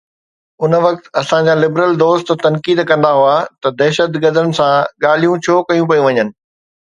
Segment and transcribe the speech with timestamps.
[0.67, 4.73] ان وقت اسان جا لبرل دوست تنقيد ڪندا هئا ته دهشتگردن سان
[5.05, 6.33] ڳالهيون ڇو ڪيون پيون وڃن؟